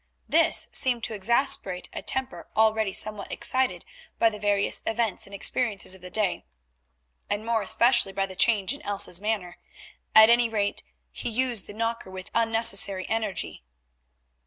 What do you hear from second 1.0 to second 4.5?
to exasperate a temper already somewhat excited by the